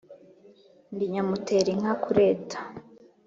Ndi 0.93 1.05
nyamutera 1.13 1.67
inka 1.75 1.93
kureta. 2.03 2.57